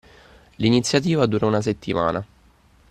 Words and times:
L’iniziativa 0.55 1.27
dura 1.27 1.45
una 1.45 1.61
settimana 1.61 2.25